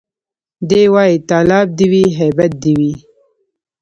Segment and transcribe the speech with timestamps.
[0.69, 2.93] دی وايي تالب دي وي هيبت دي وي